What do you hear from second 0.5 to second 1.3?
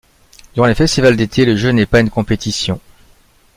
Durant les festivals